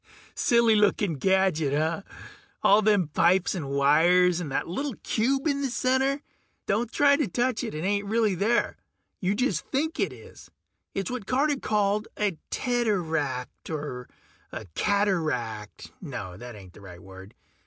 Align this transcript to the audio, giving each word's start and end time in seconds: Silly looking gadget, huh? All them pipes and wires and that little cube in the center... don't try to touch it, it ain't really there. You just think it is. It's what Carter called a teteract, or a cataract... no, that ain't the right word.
Silly 0.33 0.73
looking 0.73 1.13
gadget, 1.13 1.73
huh? 1.77 2.01
All 2.63 2.81
them 2.81 3.09
pipes 3.09 3.53
and 3.53 3.69
wires 3.69 4.39
and 4.39 4.51
that 4.51 4.67
little 4.67 4.95
cube 5.03 5.47
in 5.47 5.61
the 5.61 5.69
center... 5.69 6.23
don't 6.65 6.91
try 6.91 7.15
to 7.15 7.27
touch 7.27 7.63
it, 7.63 7.75
it 7.75 7.83
ain't 7.83 8.07
really 8.07 8.33
there. 8.33 8.77
You 9.19 9.35
just 9.35 9.63
think 9.67 9.99
it 9.99 10.11
is. 10.11 10.49
It's 10.95 11.11
what 11.11 11.27
Carter 11.27 11.59
called 11.59 12.07
a 12.17 12.35
teteract, 12.49 13.69
or 13.69 14.09
a 14.51 14.65
cataract... 14.73 15.91
no, 16.01 16.35
that 16.35 16.55
ain't 16.55 16.73
the 16.73 16.81
right 16.81 16.99
word. 17.03 17.35